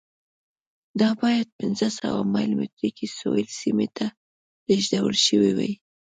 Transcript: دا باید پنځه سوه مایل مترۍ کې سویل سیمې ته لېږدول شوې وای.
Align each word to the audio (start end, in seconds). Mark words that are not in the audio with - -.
دا 1.01 1.09
باید 1.21 1.47
پنځه 1.59 1.87
سوه 1.99 2.19
مایل 2.33 2.51
مترۍ 2.59 2.89
کې 2.97 3.07
سویل 3.19 3.49
سیمې 3.61 3.87
ته 3.97 4.05
لېږدول 4.67 5.15
شوې 5.27 5.51
وای. 5.57 5.71